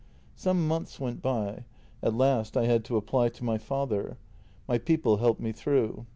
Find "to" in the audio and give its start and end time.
2.85-2.97, 3.29-3.43